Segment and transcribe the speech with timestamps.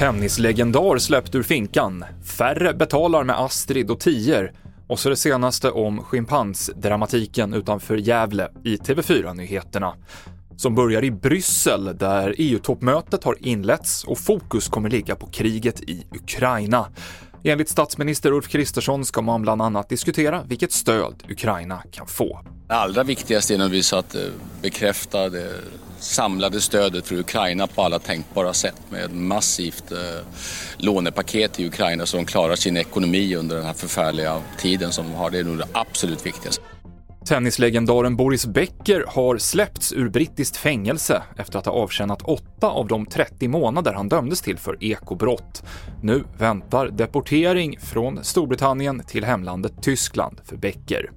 [0.00, 2.04] Tennislegendar släppt ur finkan.
[2.38, 4.52] Färre betalar med Astrid och Tier.
[4.88, 9.94] Och så det senaste om schimpansdramatiken utanför Gävle i TV4-nyheterna.
[10.56, 16.06] Som börjar i Bryssel där EU-toppmötet har inletts och fokus kommer ligga på kriget i
[16.10, 16.86] Ukraina.
[17.44, 22.40] Enligt statsminister Ulf Kristersson ska man bland annat diskutera vilket stöd Ukraina kan få.
[22.70, 24.22] Det allra viktigaste är naturligtvis att eh,
[24.62, 25.50] bekräfta det
[25.98, 29.98] samlade stödet för Ukraina på alla tänkbara sätt med massivt eh,
[30.76, 35.14] lånepaket till Ukraina så de klarar sin ekonomi under den här förfärliga tiden som de
[35.14, 35.30] har.
[35.30, 36.62] Det är nog det absolut viktigaste.
[37.26, 43.06] Tennislegendaren Boris Becker har släppts ur brittiskt fängelse efter att ha avtjänat åtta av de
[43.06, 45.62] 30 månader han dömdes till för ekobrott.
[46.02, 51.10] Nu väntar deportering från Storbritannien till hemlandet Tyskland för Becker.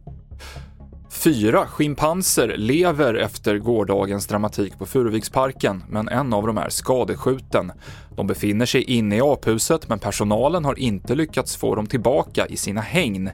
[1.14, 7.72] Fyra schimpanser lever efter gårdagens dramatik på Furuviksparken, men en av dem är skadeskjuten.
[8.16, 12.58] De befinner sig inne i aphuset, men personalen har inte lyckats få dem tillbaka i
[12.58, 13.30] sina hägn.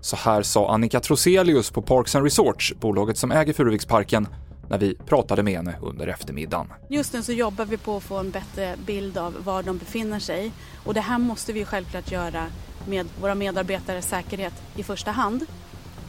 [0.00, 4.28] Så här sa Annika Troselius på Parks and Resorts, bolaget som äger Furuviksparken,
[4.68, 6.66] när vi pratade med henne under eftermiddagen.
[6.88, 10.18] Just nu så jobbar vi på att få en bättre bild av var de befinner
[10.18, 10.52] sig
[10.84, 12.46] och det här måste vi självklart göra
[12.88, 15.46] med våra medarbetares säkerhet i första hand.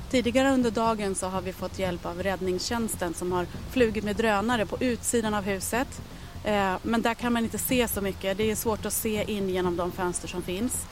[0.09, 4.65] Tidigare under dagen så har vi fått hjälp av räddningstjänsten som har flugit med drönare
[4.65, 6.01] på utsidan av huset.
[6.43, 8.37] Eh, men där kan man inte se så mycket.
[8.37, 10.85] Det är svårt att se in genom de fönster som finns.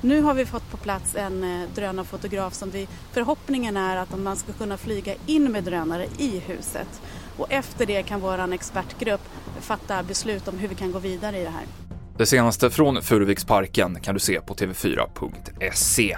[0.00, 4.36] Nu har vi fått på plats en eh, drönarfotograf som vi, förhoppningen är att man
[4.36, 7.02] ska kunna flyga in med drönare i huset.
[7.36, 9.28] Och efter det kan vår expertgrupp
[9.60, 11.64] fatta beslut om hur vi kan gå vidare i det här.
[12.18, 16.16] Det senaste från Furuviksparken kan du se på tv4.se.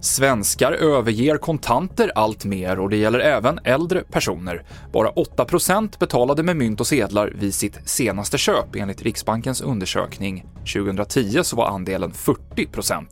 [0.00, 4.64] Svenskar överger kontanter allt mer och det gäller även äldre personer.
[4.92, 10.44] Bara 8% betalade med mynt och sedlar vid sitt senaste köp enligt Riksbankens undersökning.
[10.74, 13.06] 2010 så var andelen 40%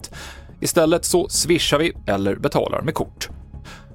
[0.62, 3.28] Istället så swishar vi eller betalar med kort.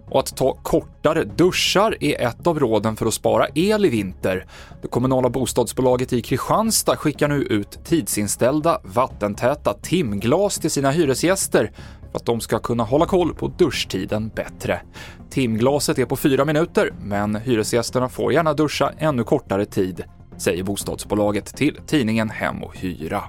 [0.09, 4.45] Och att ta kortare duschar är ett av råden för att spara el i vinter.
[4.81, 11.71] Det kommunala bostadsbolaget i Kristianstad skickar nu ut tidsinställda vattentäta timglas till sina hyresgäster
[12.17, 14.81] att de ska kunna hålla koll på duschtiden bättre.
[15.29, 20.03] Timglaset är på fyra minuter, men hyresgästerna får gärna duscha ännu kortare tid,
[20.37, 23.23] säger bostadsbolaget till tidningen Hem och Hyra.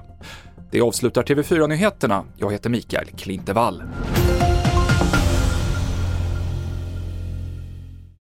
[0.71, 2.23] Det avslutar TV4-nyheterna.
[2.37, 3.83] Jag heter Mikael Klintevall.